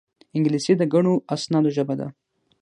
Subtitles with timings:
[0.35, 2.07] انګلیسي د ګڼو اسنادو ژبه ده